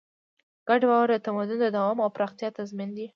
[0.67, 3.05] ګډ باور د تمدن د دوام او پراختیا تضمین دی.